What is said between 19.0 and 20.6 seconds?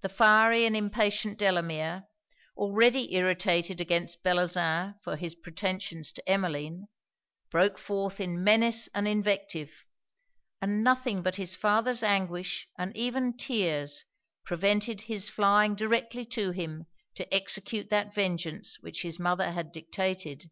his mother had dictated.